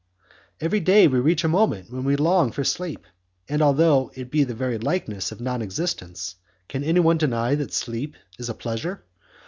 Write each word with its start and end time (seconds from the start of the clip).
"Every 0.59 0.79
day 0.79 1.07
we 1.07 1.19
reach 1.19 1.43
a 1.43 1.47
moment 1.47 1.91
when 1.91 2.03
we 2.05 2.15
long 2.15 2.51
for 2.51 2.63
sleep, 2.63 3.05
and, 3.47 3.61
although 3.61 4.09
it 4.15 4.31
be 4.31 4.43
the 4.43 4.55
very 4.55 4.79
likeness 4.79 5.31
of 5.31 5.39
non 5.39 5.61
existence, 5.61 6.37
can 6.67 6.83
anyone 6.83 7.19
deny 7.19 7.53
that 7.53 7.71
sleep 7.71 8.15
is 8.39 8.49
a 8.49 8.55
pleasure? 8.55 9.03